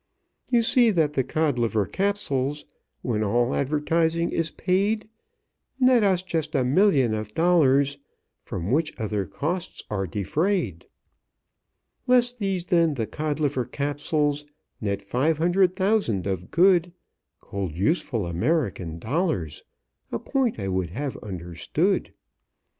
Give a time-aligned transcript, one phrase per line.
[0.49, 2.65] "You see that the Codliver Capsules,
[3.03, 5.07] When all advertising is paid,
[5.79, 7.99] Net us just a million of dollars,
[8.41, 10.87] From which other costs are defrayed.
[12.07, 14.43] "Less these, then, the Codliver Capsules
[14.81, 16.93] Net five hundred thousand of good,
[17.39, 19.63] Cold, useful American dollars
[20.11, 22.11] A point I would have understood.